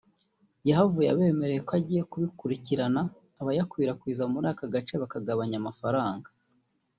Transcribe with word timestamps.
yahavuye 0.69 1.07
abemereye 1.09 1.61
ko 1.67 1.71
agiye 1.79 2.01
kubikurikirana 2.11 3.01
abayakwirakwiza 3.41 4.23
muri 4.33 4.45
aka 4.53 4.65
gace 4.73 4.93
bakagabanya 5.03 5.57
amafaranga 5.61 6.29